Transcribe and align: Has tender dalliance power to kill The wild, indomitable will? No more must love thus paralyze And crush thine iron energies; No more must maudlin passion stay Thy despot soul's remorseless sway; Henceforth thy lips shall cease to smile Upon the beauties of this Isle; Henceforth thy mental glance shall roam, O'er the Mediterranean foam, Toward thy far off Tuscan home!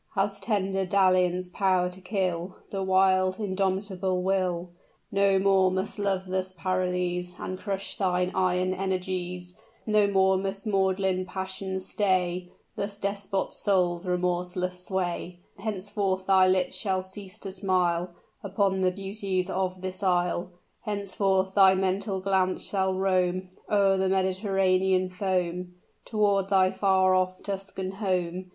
Has 0.15 0.39
tender 0.39 0.83
dalliance 0.83 1.47
power 1.49 1.87
to 1.91 2.01
kill 2.01 2.55
The 2.71 2.81
wild, 2.81 3.39
indomitable 3.39 4.23
will? 4.23 4.71
No 5.11 5.37
more 5.37 5.69
must 5.69 5.99
love 5.99 6.25
thus 6.25 6.55
paralyze 6.57 7.35
And 7.37 7.59
crush 7.59 7.97
thine 7.97 8.31
iron 8.33 8.73
energies; 8.73 9.53
No 9.85 10.07
more 10.07 10.37
must 10.39 10.65
maudlin 10.65 11.23
passion 11.27 11.79
stay 11.79 12.49
Thy 12.75 12.89
despot 12.99 13.53
soul's 13.53 14.07
remorseless 14.07 14.87
sway; 14.87 15.37
Henceforth 15.59 16.25
thy 16.25 16.47
lips 16.47 16.75
shall 16.75 17.03
cease 17.03 17.37
to 17.37 17.51
smile 17.51 18.09
Upon 18.43 18.81
the 18.81 18.89
beauties 18.89 19.51
of 19.51 19.81
this 19.81 20.01
Isle; 20.01 20.49
Henceforth 20.81 21.53
thy 21.53 21.75
mental 21.75 22.19
glance 22.21 22.63
shall 22.65 22.95
roam, 22.97 23.49
O'er 23.69 23.97
the 23.97 24.09
Mediterranean 24.09 25.11
foam, 25.11 25.75
Toward 26.05 26.49
thy 26.49 26.71
far 26.71 27.13
off 27.13 27.43
Tuscan 27.43 27.91
home! 27.91 28.49